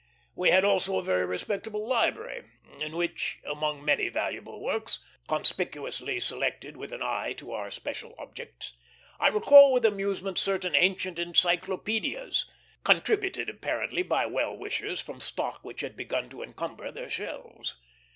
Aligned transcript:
We 0.33 0.49
had 0.49 0.63
also 0.63 0.97
a 0.97 1.03
very 1.03 1.27
respectable 1.27 1.87
library, 1.87 2.49
in 2.79 2.97
which, 2.97 3.37
among 3.45 3.85
many 3.85 4.09
valuable 4.09 4.59
works, 4.59 4.97
conspicuously 5.27 6.19
selected 6.19 6.75
with 6.75 6.91
an 6.91 7.03
eye 7.03 7.33
to 7.33 7.51
our 7.51 7.69
special 7.69 8.15
objects, 8.17 8.73
I 9.19 9.27
recall 9.27 9.71
with 9.71 9.85
amusement 9.85 10.39
certain 10.39 10.73
ancient 10.73 11.19
encyclopædias, 11.19 12.45
contributed 12.83 13.47
apparently 13.47 14.01
by 14.01 14.25
well 14.25 14.57
wishers 14.57 14.99
from 15.01 15.21
stock 15.21 15.63
which 15.63 15.81
had 15.81 15.95
begun 15.95 16.29
to 16.31 16.41
encumber 16.41 16.89
their 16.91 17.07
shelves. 17.07 17.75